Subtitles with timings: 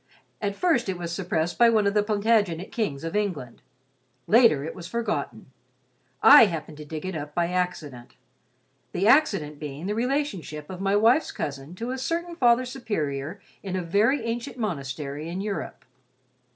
[0.41, 3.61] At first it was suppressed by one of the Plantagenet kings of England.
[4.25, 5.51] Later it was forgotten.
[6.23, 8.15] I happened to dig it up by accident.
[8.93, 13.75] The accident being the relationship of my wife's cousin to a certain Father Superior in
[13.75, 15.85] a very ancient monastery in Europe.